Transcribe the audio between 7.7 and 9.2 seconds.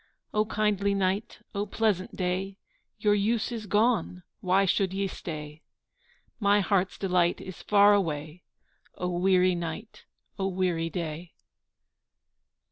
away, O